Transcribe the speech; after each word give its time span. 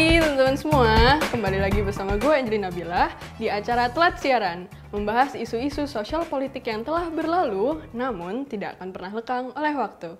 Hai 0.00 0.16
teman-teman 0.16 0.56
semua, 0.56 1.20
kembali 1.28 1.60
lagi 1.60 1.84
bersama 1.84 2.16
gue 2.16 2.32
Angelina 2.32 2.72
Bila 2.72 3.12
di 3.36 3.52
acara 3.52 3.92
Telat 3.92 4.16
Siaran 4.16 4.64
Membahas 4.96 5.36
isu-isu 5.36 5.84
sosial 5.84 6.24
politik 6.24 6.64
yang 6.64 6.80
telah 6.88 7.12
berlalu 7.12 7.84
namun 7.92 8.48
tidak 8.48 8.80
akan 8.80 8.96
pernah 8.96 9.12
lekang 9.12 9.52
oleh 9.52 9.76
waktu 9.76 10.16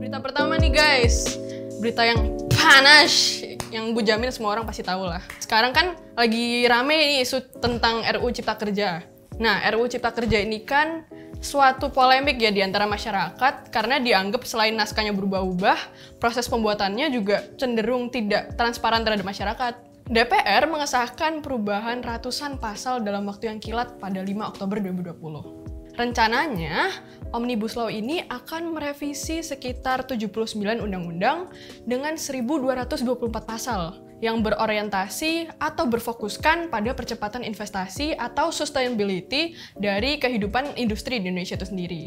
Berita 0.00 0.24
pertama 0.24 0.56
nih 0.56 0.72
guys, 0.72 1.36
berita 1.84 2.08
yang 2.08 2.40
panas 2.48 3.44
yang 3.68 3.92
gue 3.92 4.04
jamin 4.08 4.32
semua 4.32 4.56
orang 4.56 4.64
pasti 4.64 4.80
tahu 4.80 5.04
lah. 5.04 5.20
Sekarang 5.36 5.76
kan 5.76 6.00
lagi 6.16 6.64
rame 6.64 6.96
nih 6.96 7.28
isu 7.28 7.60
tentang 7.60 8.00
RUU 8.08 8.32
Cipta 8.32 8.56
Kerja. 8.56 9.09
Nah, 9.40 9.64
RUU 9.72 9.88
Cipta 9.88 10.12
Kerja 10.12 10.44
ini 10.44 10.60
kan 10.68 11.08
suatu 11.40 11.88
polemik 11.88 12.36
ya 12.36 12.52
di 12.52 12.60
antara 12.60 12.84
masyarakat 12.84 13.72
karena 13.72 13.96
dianggap 13.96 14.44
selain 14.44 14.76
naskahnya 14.76 15.16
berubah-ubah, 15.16 15.78
proses 16.20 16.44
pembuatannya 16.44 17.08
juga 17.08 17.48
cenderung 17.56 18.12
tidak 18.12 18.52
transparan 18.60 19.00
terhadap 19.00 19.24
masyarakat. 19.24 19.74
DPR 20.10 20.68
mengesahkan 20.68 21.40
perubahan 21.40 22.04
ratusan 22.04 22.60
pasal 22.60 23.00
dalam 23.00 23.24
waktu 23.30 23.48
yang 23.48 23.62
kilat 23.62 23.96
pada 23.96 24.20
5 24.20 24.28
Oktober 24.44 24.76
2020. 24.82 25.96
Rencananya, 25.96 26.92
Omnibus 27.32 27.78
Law 27.78 27.88
ini 27.88 28.20
akan 28.28 28.76
merevisi 28.76 29.40
sekitar 29.40 30.04
79 30.04 30.84
undang-undang 30.84 31.48
dengan 31.88 32.18
1224 32.18 33.48
pasal 33.48 34.09
yang 34.20 34.44
berorientasi 34.44 35.48
atau 35.56 35.88
berfokuskan 35.88 36.68
pada 36.68 36.92
percepatan 36.92 37.44
investasi 37.44 38.14
atau 38.14 38.52
sustainability 38.52 39.56
dari 39.76 40.20
kehidupan 40.20 40.76
industri 40.76 41.18
di 41.18 41.32
Indonesia 41.32 41.56
itu 41.56 41.66
sendiri. 41.68 42.02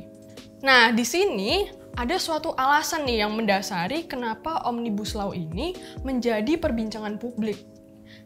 Nah, 0.63 0.95
di 0.95 1.03
sini 1.03 1.67
ada 1.99 2.15
suatu 2.15 2.55
alasan 2.55 3.03
nih 3.03 3.25
yang 3.25 3.35
mendasari 3.35 4.07
kenapa 4.07 4.63
Omnibus 4.65 5.11
Law 5.13 5.35
ini 5.35 5.75
menjadi 6.01 6.55
perbincangan 6.55 7.19
publik. 7.19 7.59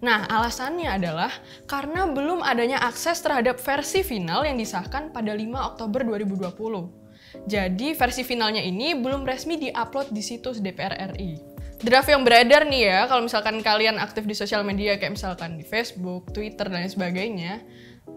Nah, 0.04 0.30
alasannya 0.30 0.86
adalah 0.86 1.34
karena 1.66 2.06
belum 2.06 2.46
adanya 2.46 2.78
akses 2.86 3.18
terhadap 3.26 3.58
versi 3.58 4.06
final 4.06 4.46
yang 4.46 4.62
disahkan 4.62 5.10
pada 5.10 5.34
5 5.34 5.74
Oktober 5.74 6.06
2020. 6.06 7.50
Jadi, 7.50 7.98
versi 7.98 8.22
finalnya 8.22 8.62
ini 8.62 8.94
belum 8.94 9.26
resmi 9.26 9.58
diupload 9.58 10.14
di 10.14 10.22
situs 10.22 10.62
DPR 10.62 11.18
RI. 11.18 11.47
Draft 11.78 12.10
yang 12.10 12.26
beredar 12.26 12.66
nih 12.66 12.90
ya, 12.90 13.00
kalau 13.06 13.22
misalkan 13.30 13.62
kalian 13.62 14.02
aktif 14.02 14.26
di 14.26 14.34
sosial 14.34 14.66
media 14.66 14.98
kayak 14.98 15.14
misalkan 15.14 15.62
di 15.62 15.66
Facebook, 15.66 16.34
Twitter, 16.34 16.66
dan 16.66 16.82
lain 16.82 16.90
sebagainya, 16.90 17.62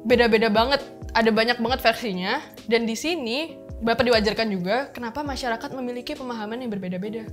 beda-beda 0.08 0.48
banget, 0.48 0.80
ada 1.12 1.28
banyak 1.28 1.60
banget 1.60 1.80
versinya, 1.84 2.40
dan 2.72 2.88
di 2.88 2.96
sini 2.96 3.60
Bapak 3.80 4.04
diwajarkan 4.04 4.48
juga 4.52 4.76
kenapa 4.92 5.24
masyarakat 5.24 5.72
memiliki 5.72 6.12
pemahaman 6.12 6.60
yang 6.60 6.68
berbeda-beda. 6.68 7.24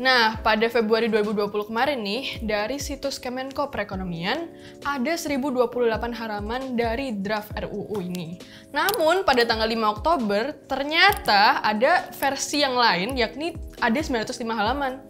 Nah, 0.00 0.40
pada 0.40 0.64
Februari 0.72 1.12
2020 1.12 1.68
kemarin 1.68 2.00
nih, 2.00 2.40
dari 2.40 2.80
situs 2.80 3.20
Kemenko 3.20 3.68
Perekonomian, 3.68 4.48
ada 4.80 5.12
1028 5.12 6.16
halaman 6.16 6.72
dari 6.72 7.12
draft 7.12 7.52
RUU 7.52 8.00
ini. 8.00 8.40
Namun, 8.72 9.28
pada 9.28 9.44
tanggal 9.44 9.68
5 9.68 9.92
Oktober, 10.00 10.56
ternyata 10.64 11.60
ada 11.60 12.08
versi 12.16 12.64
yang 12.64 12.80
lain, 12.80 13.12
yakni 13.12 13.52
ada 13.76 14.00
905 14.00 14.40
halaman. 14.56 15.04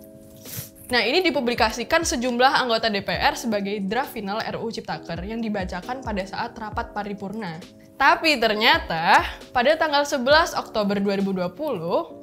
Nah, 0.90 1.06
ini 1.06 1.22
dipublikasikan 1.22 2.02
sejumlah 2.02 2.58
anggota 2.58 2.90
DPR 2.90 3.38
sebagai 3.38 3.78
draft 3.86 4.10
final 4.10 4.42
RUU 4.42 4.74
Ciptaker 4.74 5.22
yang 5.22 5.38
dibacakan 5.38 6.02
pada 6.02 6.26
saat 6.26 6.58
rapat 6.58 6.90
paripurna. 6.90 7.62
Tapi 7.94 8.42
ternyata, 8.42 9.22
pada 9.54 9.70
tanggal 9.78 10.02
11 10.02 10.58
Oktober 10.58 10.98
2020, 10.98 12.18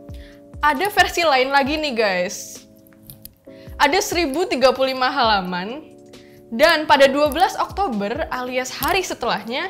ada 0.62 0.90
versi 0.90 1.22
lain 1.22 1.53
lagi 1.53 1.78
nih 1.78 1.94
guys. 1.94 2.66
Ada 3.78 4.02
1035 4.02 4.58
halaman 4.98 5.86
dan 6.50 6.90
pada 6.90 7.06
12 7.06 7.62
Oktober 7.62 8.26
alias 8.34 8.74
hari 8.74 9.06
setelahnya 9.06 9.70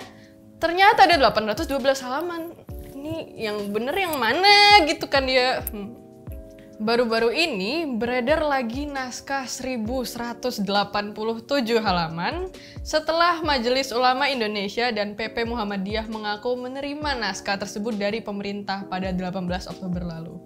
ternyata 0.64 1.04
ada 1.04 1.20
812 1.20 2.08
halaman. 2.08 2.56
Ini 2.96 3.36
yang 3.36 3.68
bener 3.76 3.94
yang 4.00 4.16
mana 4.16 4.80
gitu 4.88 5.12
kan 5.12 5.28
dia. 5.28 5.60
Hmm. 5.70 6.08
Baru-baru 6.78 7.34
ini 7.34 7.98
beredar 7.98 8.46
lagi 8.46 8.86
naskah 8.86 9.50
1187 9.50 10.62
halaman 11.82 12.54
setelah 12.86 13.42
Majelis 13.42 13.90
Ulama 13.90 14.30
Indonesia 14.30 14.94
dan 14.94 15.18
PP 15.18 15.42
Muhammadiyah 15.50 16.06
mengaku 16.06 16.54
menerima 16.54 17.18
naskah 17.18 17.58
tersebut 17.58 17.98
dari 17.98 18.22
pemerintah 18.22 18.86
pada 18.86 19.10
18 19.10 19.74
Oktober 19.74 20.06
lalu. 20.06 20.38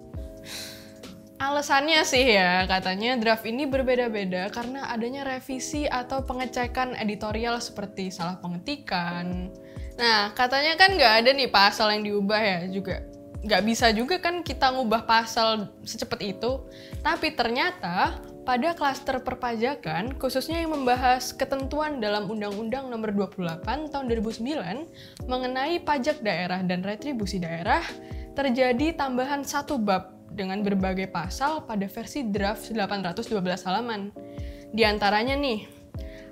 Alasannya 1.42 2.06
sih 2.06 2.38
ya, 2.38 2.70
katanya 2.70 3.18
draft 3.18 3.42
ini 3.42 3.66
berbeda-beda 3.66 4.46
karena 4.54 4.86
adanya 4.94 5.26
revisi 5.26 5.90
atau 5.90 6.22
pengecekan 6.22 6.94
editorial 6.94 7.58
seperti 7.58 8.14
salah 8.14 8.38
pengetikan. 8.38 9.50
Nah, 9.98 10.30
katanya 10.38 10.78
kan 10.78 10.94
nggak 10.94 11.14
ada 11.18 11.30
nih 11.34 11.50
pasal 11.50 11.98
yang 11.98 12.06
diubah 12.06 12.38
ya 12.38 12.60
juga. 12.70 13.02
Nggak 13.42 13.62
bisa 13.66 13.90
juga 13.90 14.22
kan 14.22 14.46
kita 14.46 14.70
ngubah 14.70 15.02
pasal 15.02 15.66
secepat 15.82 16.22
itu. 16.22 16.62
Tapi 17.02 17.34
ternyata 17.34 18.22
pada 18.46 18.70
klaster 18.78 19.18
perpajakan, 19.18 20.14
khususnya 20.22 20.62
yang 20.62 20.78
membahas 20.78 21.34
ketentuan 21.34 21.98
dalam 21.98 22.30
Undang-Undang 22.30 22.86
Nomor 22.86 23.10
28 23.34 23.90
Tahun 23.90 24.06
2009 24.06 25.26
mengenai 25.26 25.82
pajak 25.82 26.22
daerah 26.22 26.62
dan 26.62 26.86
retribusi 26.86 27.42
daerah, 27.42 27.82
terjadi 28.38 28.94
tambahan 28.94 29.42
satu 29.42 29.74
bab 29.74 30.21
dengan 30.32 30.64
berbagai 30.64 31.08
pasal 31.12 31.64
pada 31.68 31.84
versi 31.86 32.26
draft 32.26 32.72
812 32.72 33.66
halaman. 33.68 34.10
Di 34.72 34.82
antaranya 34.88 35.36
nih, 35.36 35.68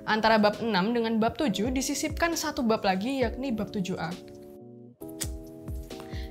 antara 0.09 0.41
bab 0.41 0.59
6 0.59 0.69
dengan 0.91 1.21
bab 1.21 1.37
7 1.37 1.69
disisipkan 1.69 2.33
satu 2.33 2.65
bab 2.65 2.81
lagi 2.81 3.21
yakni 3.21 3.53
bab 3.53 3.69
7A. 3.69 4.09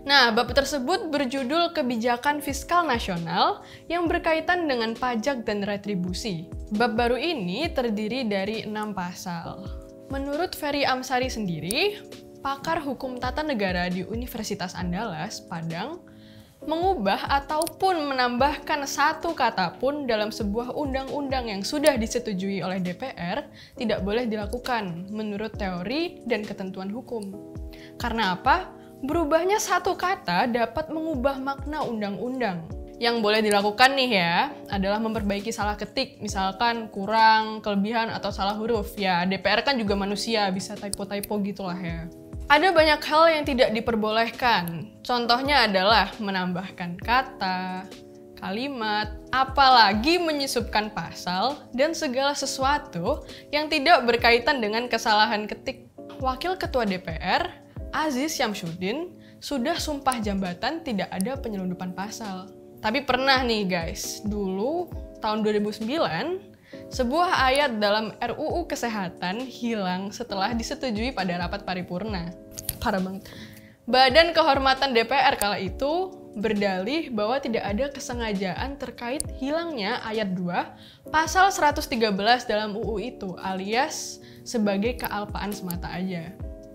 Nah, 0.00 0.32
bab 0.32 0.48
tersebut 0.56 1.12
berjudul 1.12 1.76
Kebijakan 1.76 2.41
Fiskal 2.41 2.88
Nasional 2.88 3.60
yang 3.87 4.08
berkaitan 4.08 4.64
dengan 4.64 4.97
pajak 4.97 5.44
dan 5.44 5.60
retribusi. 5.60 6.48
Bab 6.72 6.97
baru 6.97 7.20
ini 7.20 7.69
terdiri 7.69 8.25
dari 8.25 8.64
enam 8.64 8.97
pasal. 8.97 9.69
Menurut 10.08 10.56
Ferry 10.56 10.88
Amsari 10.88 11.28
sendiri, 11.28 12.00
pakar 12.41 12.81
hukum 12.81 13.20
tata 13.20 13.44
negara 13.44 13.92
di 13.92 14.02
Universitas 14.02 14.72
Andalas, 14.72 15.44
Padang, 15.44 16.00
mengubah 16.60 17.25
ataupun 17.41 18.12
menambahkan 18.12 18.84
satu 18.84 19.32
kata 19.32 19.81
pun 19.81 20.04
dalam 20.04 20.28
sebuah 20.28 20.76
undang-undang 20.76 21.48
yang 21.48 21.62
sudah 21.65 21.97
disetujui 21.97 22.60
oleh 22.60 22.84
DPR 22.84 23.48
tidak 23.81 24.04
boleh 24.04 24.28
dilakukan 24.28 25.09
menurut 25.09 25.56
teori 25.56 26.20
dan 26.28 26.44
ketentuan 26.44 26.93
hukum. 26.93 27.32
Karena 27.97 28.37
apa? 28.37 28.69
Berubahnya 29.00 29.56
satu 29.56 29.97
kata 29.97 30.53
dapat 30.53 30.93
mengubah 30.93 31.41
makna 31.41 31.81
undang-undang. 31.81 32.69
Yang 33.00 33.16
boleh 33.25 33.41
dilakukan 33.41 33.97
nih 33.97 34.10
ya, 34.12 34.53
adalah 34.69 35.00
memperbaiki 35.00 35.49
salah 35.49 35.72
ketik, 35.72 36.20
misalkan 36.20 36.93
kurang, 36.93 37.65
kelebihan, 37.65 38.12
atau 38.12 38.28
salah 38.28 38.53
huruf. 38.53 38.93
Ya, 39.00 39.25
DPR 39.25 39.65
kan 39.65 39.81
juga 39.81 39.97
manusia, 39.97 40.44
bisa 40.53 40.76
typo-typo 40.76 41.41
gitulah 41.41 41.81
ya. 41.81 42.12
Ada 42.50 42.75
banyak 42.75 42.99
hal 43.06 43.25
yang 43.31 43.44
tidak 43.47 43.71
diperbolehkan. 43.71 44.91
Contohnya 45.06 45.71
adalah 45.71 46.11
menambahkan 46.19 46.99
kata, 46.99 47.87
kalimat, 48.43 49.15
apalagi 49.31 50.19
menyusupkan 50.19 50.91
pasal 50.91 51.62
dan 51.71 51.94
segala 51.94 52.35
sesuatu 52.35 53.23
yang 53.55 53.70
tidak 53.70 54.02
berkaitan 54.02 54.58
dengan 54.58 54.91
kesalahan 54.91 55.47
ketik. 55.47 55.87
Wakil 56.19 56.58
Ketua 56.58 56.82
DPR, 56.91 57.55
Aziz 57.94 58.35
Syamsuddin, 58.35 59.14
sudah 59.38 59.79
sumpah 59.79 60.19
jambatan 60.19 60.82
tidak 60.82 61.06
ada 61.14 61.38
penyelundupan 61.38 61.94
pasal. 61.94 62.50
Tapi 62.82 63.06
pernah 63.06 63.46
nih 63.46 63.62
guys, 63.70 64.26
dulu 64.26 64.91
tahun 65.23 65.46
2009 65.46 66.50
sebuah 66.90 67.50
ayat 67.50 67.78
dalam 67.78 68.14
RUU 68.19 68.67
Kesehatan 68.67 69.43
hilang 69.46 70.11
setelah 70.11 70.55
disetujui 70.55 71.14
pada 71.14 71.38
rapat 71.38 71.62
paripurna. 71.67 72.31
Parah 72.78 73.02
banget. 73.02 73.26
Badan 73.90 74.31
Kehormatan 74.31 74.94
DPR 74.94 75.34
kala 75.34 75.58
itu 75.58 76.14
berdalih 76.38 77.11
bahwa 77.11 77.43
tidak 77.43 77.64
ada 77.67 77.90
kesengajaan 77.90 78.78
terkait 78.78 79.22
hilangnya 79.43 79.99
ayat 80.06 80.31
2 80.38 81.11
pasal 81.11 81.50
113 81.50 81.90
dalam 82.46 82.78
UU 82.78 82.96
itu 83.02 83.34
alias 83.43 84.22
sebagai 84.46 84.94
kealpaan 84.94 85.50
semata 85.50 85.90
aja. 85.90 86.31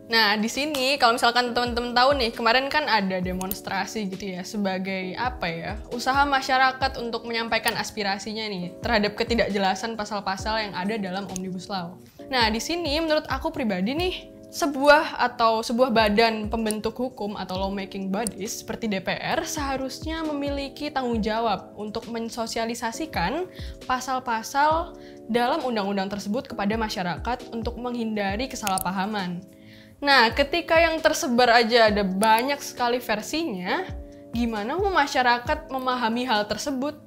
Nah, 0.06 0.38
di 0.38 0.46
sini 0.46 1.02
kalau 1.02 1.18
misalkan 1.18 1.58
teman-teman 1.58 1.98
tahu 1.98 2.10
nih, 2.14 2.30
kemarin 2.30 2.70
kan 2.70 2.86
ada 2.86 3.18
demonstrasi 3.18 4.06
gitu 4.06 4.38
ya 4.38 4.46
sebagai 4.46 5.18
apa 5.18 5.48
ya? 5.50 5.72
Usaha 5.90 6.22
masyarakat 6.30 7.02
untuk 7.02 7.26
menyampaikan 7.26 7.74
aspirasinya 7.74 8.46
nih 8.46 8.78
terhadap 8.86 9.18
ketidakjelasan 9.18 9.98
pasal-pasal 9.98 10.62
yang 10.62 10.74
ada 10.78 11.02
dalam 11.02 11.26
Omnibus 11.34 11.66
Law. 11.74 11.98
Nah, 12.30 12.54
di 12.54 12.62
sini 12.62 13.02
menurut 13.02 13.26
aku 13.26 13.50
pribadi 13.50 13.98
nih, 13.98 14.16
sebuah 14.56 15.20
atau 15.20 15.60
sebuah 15.60 15.92
badan 15.92 16.48
pembentuk 16.48 16.96
hukum 16.96 17.36
atau 17.36 17.60
lawmaking 17.60 18.08
bodies 18.08 18.64
seperti 18.64 18.88
DPR 18.88 19.44
seharusnya 19.44 20.24
memiliki 20.24 20.88
tanggung 20.88 21.20
jawab 21.20 21.76
untuk 21.76 22.08
mensosialisasikan 22.08 23.52
pasal-pasal 23.84 24.96
dalam 25.28 25.60
undang-undang 25.66 26.08
tersebut 26.08 26.48
kepada 26.48 26.78
masyarakat 26.80 27.52
untuk 27.52 27.76
menghindari 27.82 28.48
kesalahpahaman. 28.48 29.55
Nah, 30.04 30.32
ketika 30.36 30.76
yang 30.76 31.00
tersebar 31.00 31.52
aja 31.56 31.88
ada 31.88 32.04
banyak 32.04 32.60
sekali 32.60 33.00
versinya, 33.00 33.88
gimana 34.36 34.76
mau 34.76 34.92
masyarakat 34.92 35.72
memahami 35.72 36.28
hal 36.28 36.44
tersebut? 36.48 37.00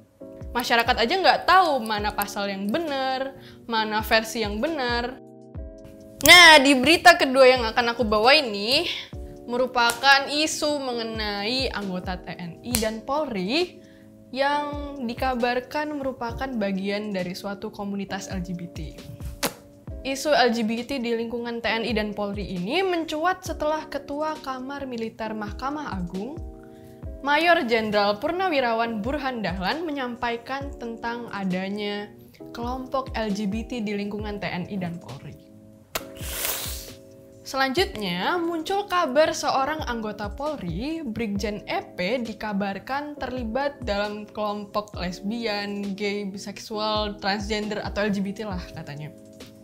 Masyarakat 0.49 0.95
aja 0.97 1.13
nggak 1.13 1.45
tahu 1.45 1.77
mana 1.85 2.09
pasal 2.09 2.49
yang 2.49 2.65
benar, 2.65 3.37
mana 3.69 4.01
versi 4.01 4.41
yang 4.41 4.57
benar. 4.57 5.21
Nah, 6.25 6.57
di 6.59 6.73
berita 6.73 7.15
kedua 7.15 7.45
yang 7.47 7.63
akan 7.69 7.93
aku 7.93 8.03
bawa 8.03 8.33
ini 8.33 8.89
merupakan 9.45 10.29
isu 10.29 10.81
mengenai 10.81 11.69
anggota 11.73 12.17
TNI 12.21 12.73
dan 12.81 13.01
Polri 13.05 13.81
yang 14.29 14.97
dikabarkan 15.09 15.97
merupakan 15.97 16.49
bagian 16.53 17.09
dari 17.09 17.33
suatu 17.33 17.73
komunitas 17.73 18.29
LGBT. 18.29 18.93
Isu 19.99 20.31
LGBT 20.31 21.03
di 21.03 21.11
lingkungan 21.11 21.59
TNI 21.59 21.91
dan 21.91 22.15
Polri 22.15 22.55
ini 22.55 22.79
mencuat 22.79 23.43
setelah 23.43 23.83
Ketua 23.83 24.39
Kamar 24.39 24.87
Militer 24.87 25.35
Mahkamah 25.35 25.91
Agung, 25.91 26.39
Mayor 27.19 27.67
Jenderal 27.67 28.15
Purnawirawan 28.15 29.03
Burhan 29.03 29.43
Dahlan 29.43 29.83
menyampaikan 29.83 30.71
tentang 30.79 31.27
adanya 31.35 32.07
kelompok 32.55 33.11
LGBT 33.11 33.83
di 33.83 33.91
lingkungan 33.91 34.39
TNI 34.39 34.71
dan 34.79 35.03
Polri. 35.03 35.35
Selanjutnya, 37.43 38.39
muncul 38.39 38.87
kabar 38.87 39.35
seorang 39.35 39.83
anggota 39.83 40.31
Polri, 40.31 41.03
Brigjen 41.03 41.59
EP, 41.67 41.99
dikabarkan 42.23 43.19
terlibat 43.19 43.83
dalam 43.83 44.23
kelompok 44.31 44.95
lesbian, 44.95 45.91
gay, 45.91 46.23
biseksual, 46.23 47.19
transgender, 47.19 47.83
atau 47.83 48.07
LGBT 48.07 48.47
lah 48.47 48.63
katanya. 48.71 49.11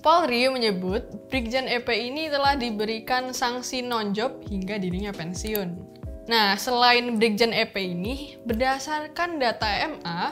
Polri 0.06 0.46
menyebut 0.46 1.10
Brigjen 1.34 1.66
EP 1.66 1.90
ini 1.90 2.30
telah 2.30 2.54
diberikan 2.54 3.34
sanksi 3.34 3.82
non-job 3.82 4.38
hingga 4.46 4.78
dirinya 4.78 5.10
pensiun. 5.10 5.82
Nah, 6.30 6.54
selain 6.62 7.18
Brigjen 7.18 7.50
EP 7.50 7.74
ini, 7.74 8.38
berdasarkan 8.46 9.42
data 9.42 9.66
MA, 9.90 10.30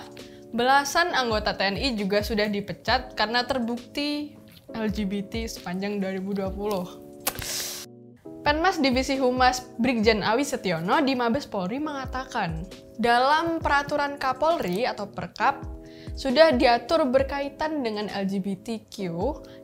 belasan 0.53 1.17
anggota 1.17 1.57
TNI 1.57 1.97
juga 1.97 2.21
sudah 2.21 2.45
dipecat 2.53 3.17
karena 3.17 3.49
terbukti 3.49 4.37
LGBT 4.77 5.49
sepanjang 5.49 5.97
2020. 5.97 8.45
Penmas 8.45 8.77
Divisi 8.77 9.17
Humas 9.17 9.73
Brigjen 9.81 10.21
Awi 10.21 10.45
Setiono 10.45 11.01
di 11.01 11.17
Mabes 11.17 11.49
Polri 11.49 11.81
mengatakan, 11.81 12.61
dalam 13.01 13.57
peraturan 13.57 14.21
Kapolri 14.21 14.85
atau 14.85 15.09
Perkap 15.09 15.81
sudah 16.13 16.53
diatur 16.53 17.09
berkaitan 17.09 17.81
dengan 17.81 18.05
LGBTQ, 18.05 18.95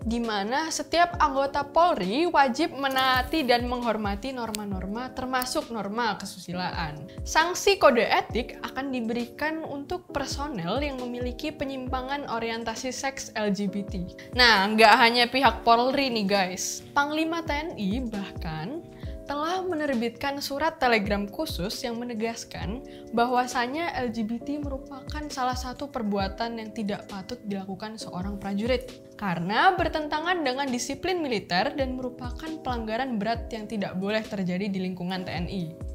di 0.06 0.18
mana 0.18 0.74
setiap 0.74 1.14
anggota 1.22 1.62
Polri 1.62 2.26
wajib 2.26 2.74
menaati 2.74 3.46
dan 3.46 3.70
menghormati 3.70 4.34
norma-norma 4.34 5.14
termasuk 5.14 5.70
norma 5.70 6.18
kesusilaan. 6.18 7.06
Sanksi 7.22 7.78
kode 7.78 8.02
etik 8.02 8.58
akan 8.66 8.90
diberikan 8.90 9.62
untuk 9.62 10.10
personel 10.10 10.82
yang 10.82 10.98
memiliki 10.98 11.54
penyimpangan 11.54 12.26
orientasi 12.32 12.90
seks 12.90 13.30
LGBT. 13.38 14.10
Nah, 14.34 14.66
nggak 14.74 14.94
hanya 14.98 15.26
pihak 15.30 15.62
Polri 15.62 16.10
nih 16.10 16.26
guys, 16.26 16.82
Panglima 16.98 17.46
TNI 17.46 18.10
bahkan 18.10 18.82
telah 19.30 19.62
menerbitkan 19.62 20.42
surat 20.42 20.82
telegram 20.82 21.30
khusus 21.30 21.86
yang 21.86 22.02
menegaskan 22.02 22.82
bahwasanya 23.14 23.94
LGBT 24.10 24.58
merupakan 24.58 25.22
salah 25.30 25.54
satu 25.54 25.86
perbuatan 25.86 26.58
yang 26.58 26.74
tidak 26.74 27.06
patut 27.06 27.38
dilakukan 27.46 28.02
seorang 28.02 28.42
prajurit 28.42 28.90
karena 29.22 29.78
bertentangan 29.78 30.42
dengan 30.42 30.66
disiplin 30.74 31.22
militer 31.22 31.78
dan 31.78 31.94
merupakan 31.94 32.50
pelanggaran 32.66 33.22
berat 33.22 33.46
yang 33.54 33.70
tidak 33.70 33.94
boleh 34.02 34.26
terjadi 34.26 34.66
di 34.66 34.82
lingkungan 34.82 35.22
TNI. 35.22 35.89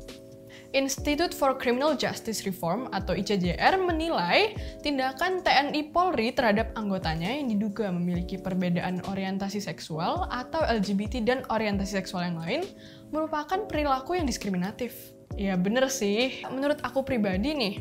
Institute 0.74 1.30
for 1.30 1.54
Criminal 1.54 1.94
Justice 1.94 2.42
Reform 2.42 2.90
atau 2.90 3.14
ICJR 3.14 3.78
menilai 3.78 4.58
tindakan 4.82 5.38
TNI 5.46 5.94
Polri 5.94 6.34
terhadap 6.34 6.74
anggotanya 6.74 7.30
yang 7.30 7.46
diduga 7.46 7.94
memiliki 7.94 8.34
perbedaan 8.34 8.98
orientasi 9.06 9.62
seksual 9.62 10.26
atau 10.34 10.66
LGBT 10.66 11.22
dan 11.22 11.38
orientasi 11.46 12.02
seksual 12.02 12.26
yang 12.26 12.42
lain 12.42 12.66
merupakan 13.14 13.70
perilaku 13.70 14.18
yang 14.18 14.26
diskriminatif. 14.26 15.14
Ya 15.38 15.54
bener 15.54 15.86
sih, 15.94 16.42
menurut 16.50 16.82
aku 16.82 17.06
pribadi 17.06 17.54
nih, 17.54 17.74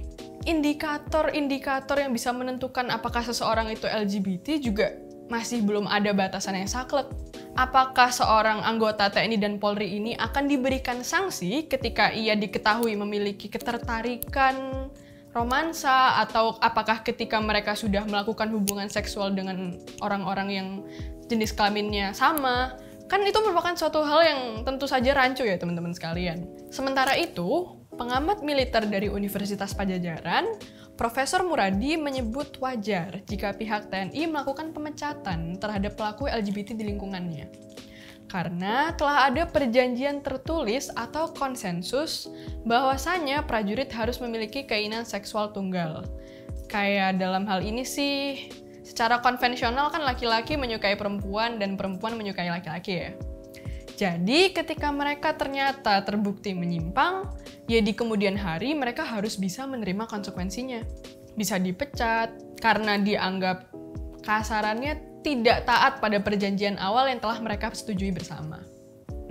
indikator-indikator 0.46 1.98
yang 1.98 2.14
bisa 2.14 2.30
menentukan 2.30 2.94
apakah 2.94 3.26
seseorang 3.26 3.74
itu 3.74 3.90
LGBT 3.90 4.62
juga 4.62 4.94
masih 5.34 5.66
belum 5.66 5.90
ada 5.90 6.14
batasan 6.14 6.62
yang 6.62 6.70
saklek 6.70 7.10
apakah 7.54 8.10
seorang 8.10 8.66
anggota 8.66 9.10
TNI 9.14 9.38
dan 9.38 9.56
Polri 9.62 9.98
ini 10.02 10.18
akan 10.18 10.50
diberikan 10.50 11.06
sanksi 11.06 11.70
ketika 11.70 12.10
ia 12.10 12.34
diketahui 12.34 12.98
memiliki 12.98 13.50
ketertarikan 13.50 14.90
romansa 15.34 16.22
atau 16.22 16.58
apakah 16.62 17.02
ketika 17.02 17.42
mereka 17.42 17.74
sudah 17.74 18.06
melakukan 18.06 18.54
hubungan 18.54 18.90
seksual 18.90 19.34
dengan 19.34 19.78
orang-orang 20.02 20.50
yang 20.50 20.68
jenis 21.30 21.54
kelaminnya 21.54 22.14
sama 22.14 22.78
kan 23.10 23.22
itu 23.22 23.38
merupakan 23.42 23.78
suatu 23.78 24.02
hal 24.02 24.22
yang 24.26 24.42
tentu 24.66 24.90
saja 24.90 25.14
rancu 25.14 25.46
ya 25.46 25.60
teman-teman 25.60 25.94
sekalian. 25.94 26.50
Sementara 26.74 27.14
itu, 27.14 27.78
pengamat 27.94 28.42
militer 28.42 28.90
dari 28.90 29.06
Universitas 29.06 29.78
Pajajaran 29.78 30.50
Profesor 30.94 31.42
Muradi 31.42 31.98
menyebut 31.98 32.62
wajar 32.62 33.26
jika 33.26 33.50
pihak 33.58 33.90
TNI 33.90 34.30
melakukan 34.30 34.78
pemecatan 34.78 35.58
terhadap 35.58 35.98
pelaku 35.98 36.30
LGBT 36.30 36.78
di 36.78 36.86
lingkungannya. 36.86 37.50
Karena 38.30 38.94
telah 38.94 39.30
ada 39.30 39.46
perjanjian 39.50 40.22
tertulis 40.22 40.94
atau 40.94 41.34
konsensus 41.34 42.30
bahwasanya 42.66 43.46
prajurit 43.46 43.90
harus 43.90 44.22
memiliki 44.22 44.66
keinginan 44.70 45.06
seksual 45.06 45.50
tunggal. 45.50 46.06
Kayak 46.70 47.22
dalam 47.22 47.46
hal 47.50 47.66
ini 47.66 47.86
sih, 47.86 48.50
secara 48.86 49.22
konvensional 49.22 49.90
kan 49.90 50.02
laki-laki 50.02 50.58
menyukai 50.58 50.94
perempuan 50.94 51.58
dan 51.58 51.74
perempuan 51.74 52.18
menyukai 52.18 52.50
laki-laki 52.50 52.94
ya. 53.10 53.12
Jadi 53.94 54.52
ketika 54.52 54.90
mereka 54.90 55.38
ternyata 55.38 56.02
terbukti 56.02 56.58
menyimpang, 56.58 57.30
ya 57.70 57.80
di 57.80 57.94
kemudian 57.94 58.34
hari 58.34 58.74
mereka 58.74 59.06
harus 59.06 59.38
bisa 59.38 59.70
menerima 59.70 60.10
konsekuensinya. 60.10 60.82
Bisa 61.38 61.62
dipecat 61.62 62.34
karena 62.58 62.98
dianggap 62.98 63.70
kasarannya 64.26 65.22
tidak 65.24 65.64
taat 65.70 66.02
pada 66.04 66.20
perjanjian 66.20 66.76
awal 66.82 67.08
yang 67.08 67.22
telah 67.22 67.40
mereka 67.40 67.72
setujui 67.72 68.12
bersama. 68.12 68.60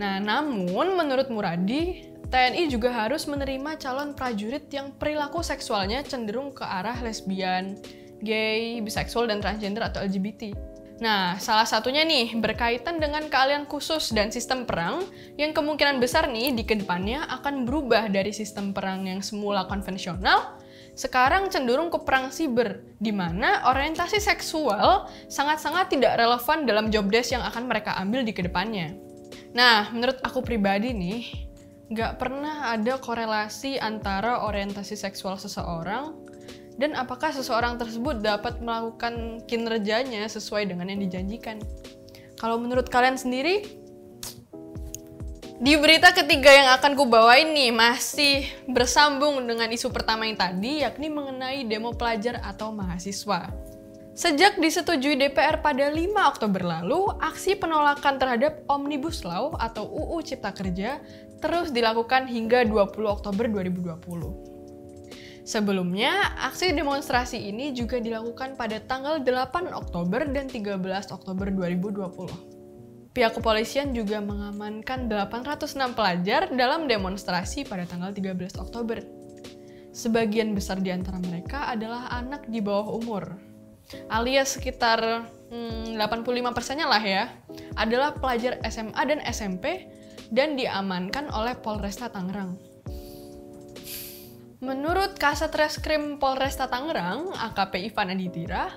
Nah, 0.00 0.18
namun 0.18 0.96
menurut 0.96 1.28
Muradi, 1.28 2.08
TNI 2.32 2.72
juga 2.72 2.88
harus 2.88 3.28
menerima 3.28 3.76
calon 3.76 4.16
prajurit 4.16 4.64
yang 4.72 4.96
perilaku 4.96 5.44
seksualnya 5.44 6.00
cenderung 6.00 6.48
ke 6.56 6.64
arah 6.64 6.96
lesbian, 7.04 7.76
gay, 8.24 8.80
biseksual, 8.80 9.28
dan 9.28 9.44
transgender 9.44 9.84
atau 9.84 10.00
LGBT. 10.00 10.71
Nah, 11.00 11.40
salah 11.40 11.64
satunya 11.64 12.04
nih 12.04 12.36
berkaitan 12.36 13.00
dengan 13.00 13.26
keahlian 13.30 13.64
khusus 13.64 14.12
dan 14.12 14.28
sistem 14.28 14.68
perang 14.68 15.06
yang 15.40 15.56
kemungkinan 15.56 15.98
besar 15.98 16.28
nih 16.28 16.52
di 16.52 16.62
ke 16.66 16.76
depannya 16.76 17.24
akan 17.40 17.64
berubah 17.64 18.12
dari 18.12 18.30
sistem 18.30 18.76
perang 18.76 19.08
yang 19.08 19.24
semula 19.24 19.64
konvensional 19.66 20.60
sekarang 20.92 21.48
cenderung 21.48 21.88
ke 21.88 22.04
perang 22.04 22.28
siber, 22.28 22.84
di 23.00 23.16
mana 23.16 23.64
orientasi 23.64 24.20
seksual 24.20 25.08
sangat-sangat 25.24 25.88
tidak 25.88 26.20
relevan 26.20 26.68
dalam 26.68 26.92
job 26.92 27.08
desk 27.08 27.32
yang 27.32 27.40
akan 27.40 27.64
mereka 27.64 27.96
ambil 27.96 28.20
di 28.20 28.36
ke 28.36 28.44
depannya. 28.44 28.92
Nah, 29.56 29.88
menurut 29.88 30.20
aku 30.20 30.44
pribadi 30.44 30.92
nih, 30.92 31.48
nggak 31.88 32.20
pernah 32.20 32.76
ada 32.76 33.00
korelasi 33.00 33.80
antara 33.80 34.44
orientasi 34.44 34.92
seksual 34.92 35.40
seseorang 35.40 36.12
dan 36.80 36.96
apakah 36.96 37.32
seseorang 37.32 37.76
tersebut 37.76 38.24
dapat 38.24 38.60
melakukan 38.64 39.44
kinerjanya 39.44 40.24
sesuai 40.28 40.72
dengan 40.72 40.88
yang 40.88 41.00
dijanjikan. 41.04 41.60
Kalau 42.40 42.58
menurut 42.58 42.88
kalian 42.88 43.14
sendiri, 43.20 43.82
di 45.62 45.78
berita 45.78 46.10
ketiga 46.10 46.50
yang 46.50 46.68
akan 46.74 46.98
ku 46.98 47.06
bawain 47.06 47.54
nih 47.54 47.70
masih 47.70 48.50
bersambung 48.66 49.46
dengan 49.46 49.70
isu 49.70 49.94
pertama 49.94 50.26
yang 50.26 50.34
tadi 50.34 50.82
yakni 50.82 51.06
mengenai 51.06 51.62
demo 51.62 51.94
pelajar 51.94 52.42
atau 52.42 52.74
mahasiswa. 52.74 53.46
Sejak 54.12 54.60
disetujui 54.60 55.16
DPR 55.16 55.64
pada 55.64 55.88
5 55.88 55.96
Oktober 56.28 56.60
lalu, 56.60 57.08
aksi 57.16 57.56
penolakan 57.56 58.20
terhadap 58.20 58.60
Omnibus 58.68 59.24
Law 59.24 59.56
atau 59.56 59.88
UU 59.88 60.20
Cipta 60.20 60.52
Kerja 60.52 61.00
terus 61.40 61.72
dilakukan 61.72 62.28
hingga 62.28 62.66
20 62.68 62.92
Oktober 63.08 63.48
2020. 63.48 64.51
Sebelumnya, 65.42 66.38
aksi 66.38 66.70
demonstrasi 66.70 67.50
ini 67.50 67.74
juga 67.74 67.98
dilakukan 67.98 68.54
pada 68.54 68.78
tanggal 68.78 69.18
8 69.18 69.74
Oktober 69.74 70.22
dan 70.30 70.46
13 70.46 70.78
Oktober 71.10 71.50
2020. 71.50 73.10
Pihak 73.10 73.36
kepolisian 73.36 73.90
juga 73.90 74.22
mengamankan 74.22 75.10
806 75.10 75.98
pelajar 75.98 76.48
dalam 76.54 76.86
demonstrasi 76.86 77.66
pada 77.66 77.84
tanggal 77.90 78.14
13 78.14 78.56
Oktober. 78.62 79.02
Sebagian 79.92 80.54
besar 80.56 80.80
di 80.80 80.94
antara 80.94 81.20
mereka 81.20 81.68
adalah 81.68 82.08
anak 82.14 82.48
di 82.48 82.64
bawah 82.64 82.96
umur, 82.96 83.36
alias 84.08 84.56
sekitar 84.56 85.28
hmm, 85.52 85.98
85 86.00 86.56
persennya 86.56 86.88
lah 86.88 87.02
ya, 87.02 87.28
adalah 87.76 88.16
pelajar 88.16 88.56
SMA 88.64 89.02
dan 89.04 89.20
SMP 89.28 89.90
dan 90.32 90.56
diamankan 90.56 91.28
oleh 91.34 91.52
Polresta 91.60 92.08
Tangerang. 92.08 92.71
Menurut 94.62 95.18
Kasat 95.18 95.50
Reskrim 95.58 96.22
Polresta 96.22 96.70
Tangerang, 96.70 97.34
AKP 97.34 97.82
Ivan 97.82 98.14
Aditira, 98.14 98.70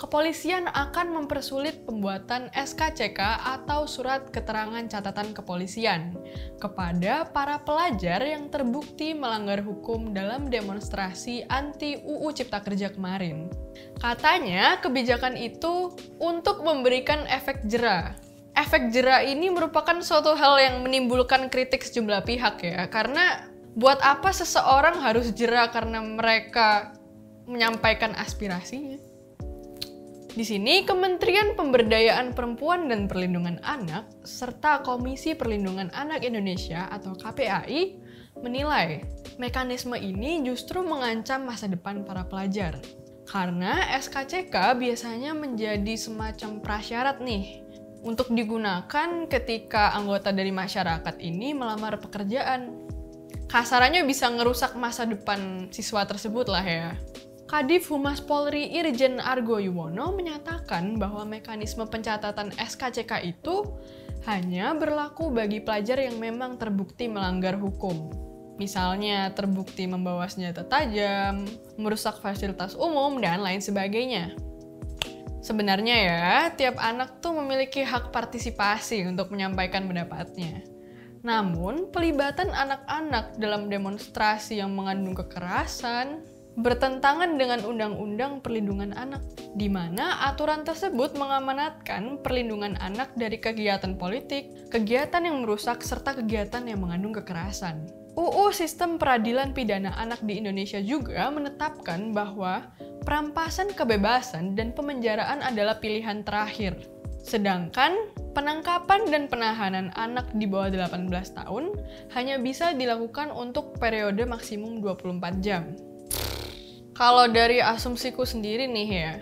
kepolisian 0.00 0.64
akan 0.64 1.12
mempersulit 1.12 1.84
pembuatan 1.84 2.48
SKCK 2.56 3.44
atau 3.44 3.84
surat 3.84 4.32
keterangan 4.32 4.80
catatan 4.88 5.36
kepolisian 5.36 6.16
kepada 6.56 7.28
para 7.36 7.60
pelajar 7.60 8.24
yang 8.24 8.48
terbukti 8.48 9.12
melanggar 9.12 9.60
hukum 9.60 10.16
dalam 10.16 10.48
demonstrasi 10.48 11.44
anti 11.52 12.00
UU 12.00 12.32
Cipta 12.32 12.64
Kerja 12.64 12.88
kemarin. 12.88 13.52
Katanya 14.00 14.80
kebijakan 14.80 15.36
itu 15.36 15.92
untuk 16.16 16.64
memberikan 16.64 17.28
efek 17.28 17.60
jera. 17.68 18.16
Efek 18.56 18.88
jera 18.88 19.20
ini 19.20 19.52
merupakan 19.52 20.00
suatu 20.00 20.32
hal 20.32 20.56
yang 20.64 20.80
menimbulkan 20.80 21.52
kritik 21.52 21.84
sejumlah 21.84 22.24
pihak 22.24 22.56
ya, 22.64 22.88
karena 22.88 23.52
buat 23.76 24.00
apa 24.00 24.32
seseorang 24.32 25.04
harus 25.04 25.36
jera 25.36 25.68
karena 25.68 26.00
mereka 26.00 26.96
menyampaikan 27.44 28.16
aspirasinya? 28.16 28.96
Di 30.36 30.44
sini, 30.44 30.84
Kementerian 30.84 31.56
Pemberdayaan 31.56 32.36
Perempuan 32.36 32.92
dan 32.92 33.08
Perlindungan 33.08 33.56
Anak 33.64 34.04
serta 34.20 34.84
Komisi 34.84 35.32
Perlindungan 35.32 35.88
Anak 35.96 36.28
Indonesia 36.28 36.92
atau 36.92 37.16
KPAI 37.16 38.04
menilai 38.44 39.00
mekanisme 39.40 39.96
ini 39.96 40.44
justru 40.44 40.84
mengancam 40.84 41.48
masa 41.48 41.72
depan 41.72 42.04
para 42.04 42.28
pelajar. 42.28 42.76
Karena 43.24 43.80
SKCK 43.96 44.76
biasanya 44.76 45.32
menjadi 45.32 45.96
semacam 45.96 46.60
prasyarat 46.60 47.16
nih 47.24 47.64
untuk 48.04 48.28
digunakan 48.28 49.24
ketika 49.26 49.96
anggota 49.96 50.30
dari 50.36 50.52
masyarakat 50.52 51.16
ini 51.20 51.56
melamar 51.56 51.96
pekerjaan. 51.96 52.85
Kasarannya 53.46 54.02
bisa 54.02 54.26
ngerusak 54.26 54.74
masa 54.74 55.06
depan 55.06 55.70
siswa 55.70 56.02
tersebut 56.02 56.50
lah 56.50 56.66
ya. 56.66 56.90
Kadif 57.46 57.94
Humas 57.94 58.18
Polri 58.18 58.74
Irjen 58.74 59.22
Argo 59.22 59.62
Yuwono 59.62 60.10
menyatakan 60.18 60.98
bahwa 60.98 61.22
mekanisme 61.22 61.86
pencatatan 61.86 62.50
SKCK 62.58 63.22
itu 63.22 63.62
hanya 64.26 64.74
berlaku 64.74 65.30
bagi 65.30 65.62
pelajar 65.62 66.02
yang 66.02 66.18
memang 66.18 66.58
terbukti 66.58 67.06
melanggar 67.06 67.54
hukum. 67.54 68.10
Misalnya 68.58 69.30
terbukti 69.30 69.86
membawa 69.86 70.26
senjata 70.26 70.66
tajam, 70.66 71.46
merusak 71.78 72.18
fasilitas 72.18 72.74
umum, 72.74 73.22
dan 73.22 73.46
lain 73.46 73.62
sebagainya. 73.62 74.34
Sebenarnya 75.38 75.96
ya, 76.02 76.26
tiap 76.50 76.82
anak 76.82 77.22
tuh 77.22 77.30
memiliki 77.38 77.86
hak 77.86 78.10
partisipasi 78.10 79.06
untuk 79.06 79.30
menyampaikan 79.30 79.86
pendapatnya. 79.86 80.66
Namun, 81.26 81.90
pelibatan 81.90 82.54
anak-anak 82.54 83.34
dalam 83.42 83.66
demonstrasi 83.66 84.62
yang 84.62 84.78
mengandung 84.78 85.18
kekerasan, 85.18 86.22
bertentangan 86.54 87.34
dengan 87.34 87.66
Undang-Undang 87.66 88.46
Perlindungan 88.46 88.94
Anak, 88.94 89.26
di 89.58 89.66
mana 89.66 90.22
aturan 90.30 90.62
tersebut 90.62 91.18
mengamanatkan 91.18 92.22
perlindungan 92.22 92.78
anak 92.78 93.10
dari 93.18 93.42
kegiatan 93.42 93.98
politik, 93.98 94.70
kegiatan 94.70 95.26
yang 95.26 95.42
merusak, 95.42 95.82
serta 95.82 96.14
kegiatan 96.14 96.62
yang 96.62 96.80
mengandung 96.80 97.12
kekerasan. 97.12 97.90
UU 98.16 98.48
Sistem 98.54 98.96
Peradilan 98.96 99.52
Pidana 99.52 99.92
Anak 99.98 100.24
di 100.24 100.40
Indonesia 100.40 100.80
juga 100.80 101.28
menetapkan 101.28 102.16
bahwa 102.16 102.72
perampasan 103.04 103.76
kebebasan 103.76 104.56
dan 104.56 104.72
pemenjaraan 104.72 105.44
adalah 105.44 105.76
pilihan 105.76 106.24
terakhir. 106.24 106.80
Sedangkan 107.26 108.14
penangkapan 108.38 109.10
dan 109.10 109.26
penahanan 109.26 109.90
anak 109.98 110.30
di 110.38 110.46
bawah 110.46 110.70
18 110.70 111.10
tahun 111.10 111.74
hanya 112.14 112.38
bisa 112.38 112.70
dilakukan 112.70 113.34
untuk 113.34 113.74
periode 113.82 114.22
maksimum 114.22 114.78
24 114.78 115.42
jam. 115.42 115.74
Kalau 116.94 117.26
dari 117.26 117.58
asumsiku 117.58 118.22
sendiri 118.22 118.70
nih 118.70 118.88
ya, 118.88 119.12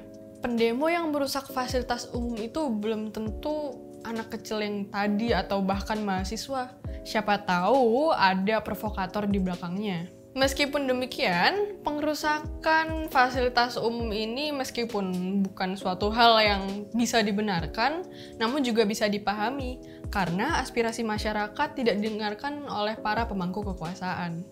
pendemo 0.44 0.86
yang 0.92 1.10
merusak 1.10 1.48
fasilitas 1.48 2.12
umum 2.12 2.36
itu 2.38 2.68
belum 2.68 3.08
tentu 3.08 3.72
anak 4.04 4.36
kecil 4.36 4.60
yang 4.60 4.86
tadi 4.92 5.32
atau 5.32 5.64
bahkan 5.64 5.98
mahasiswa. 6.04 6.76
Siapa 7.08 7.40
tahu 7.42 8.12
ada 8.12 8.60
provokator 8.60 9.24
di 9.26 9.40
belakangnya. 9.40 10.13
Meskipun 10.34 10.90
demikian, 10.90 11.78
pengerusakan 11.86 13.06
fasilitas 13.06 13.78
umum 13.78 14.10
ini 14.10 14.50
meskipun 14.50 15.06
bukan 15.46 15.78
suatu 15.78 16.10
hal 16.10 16.42
yang 16.42 16.62
bisa 16.90 17.22
dibenarkan, 17.22 18.02
namun 18.42 18.66
juga 18.66 18.82
bisa 18.82 19.06
dipahami 19.06 19.78
karena 20.10 20.58
aspirasi 20.58 21.06
masyarakat 21.06 21.78
tidak 21.78 22.02
didengarkan 22.02 22.66
oleh 22.66 22.98
para 22.98 23.30
pemangku 23.30 23.62
kekuasaan. 23.62 24.42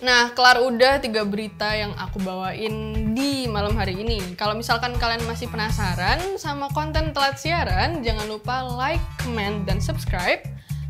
Nah, 0.00 0.32
kelar 0.38 0.62
udah 0.62 1.02
tiga 1.02 1.26
berita 1.26 1.74
yang 1.76 1.90
aku 1.98 2.22
bawain 2.22 2.94
di 3.12 3.50
malam 3.50 3.74
hari 3.74 3.98
ini. 3.98 4.38
Kalau 4.38 4.54
misalkan 4.54 4.94
kalian 4.96 5.26
masih 5.26 5.50
penasaran 5.50 6.38
sama 6.38 6.70
konten 6.70 7.10
telat 7.10 7.36
siaran, 7.36 8.06
jangan 8.06 8.24
lupa 8.30 8.64
like, 8.78 9.02
comment, 9.18 9.66
dan 9.66 9.82
subscribe. 9.82 10.40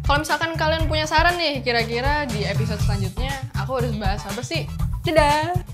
Kalau 0.05 0.19
misalkan 0.21 0.53
kalian 0.59 0.85
punya 0.91 1.07
saran 1.07 1.39
nih, 1.39 1.63
kira-kira 1.63 2.27
di 2.27 2.43
episode 2.43 2.83
selanjutnya 2.83 3.31
aku 3.55 3.79
harus 3.79 3.95
bahas 3.95 4.23
apa 4.27 4.43
sih? 4.43 4.67
Dadah! 5.07 5.70